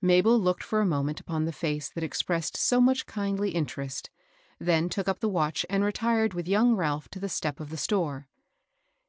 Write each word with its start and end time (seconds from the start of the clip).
Mabel 0.00 0.38
looked 0.38 0.62
for 0.62 0.80
a 0.80 0.86
moment 0.86 1.18
upon 1.18 1.46
the 1.46 1.52
face 1.52 1.88
that 1.88 2.04
expressed 2.04 2.56
so 2.56 2.80
much 2.80 3.06
kindly 3.06 3.50
interest, 3.50 4.08
then 4.60 4.88
took 4.88 5.08
up 5.08 5.18
the 5.18 5.28
watch 5.28 5.66
and 5.68 5.82
retired 5.82 6.32
with 6.32 6.46
young 6.46 6.76
Ralph 6.76 7.08
to 7.08 7.18
the 7.18 7.28
step 7.28 7.58
of 7.58 7.70
the 7.70 7.76
store. 7.76 8.28